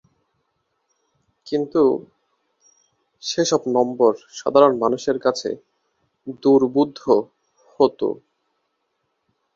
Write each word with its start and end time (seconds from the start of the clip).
কিন্তু 1.47 1.81
সেসব 3.23 3.61
নম্বর 3.77 4.11
সাধারণ 4.39 4.73
মানুষের 4.83 5.17
কাছে 5.25 5.49
দুর্বোধ্য 6.43 7.01
হতো। 7.79 8.07